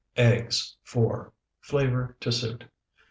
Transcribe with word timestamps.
Eggs, 0.17 0.77
4. 0.81 1.31
Flavor 1.61 2.17
to 2.21 2.31
suit. 2.31 2.63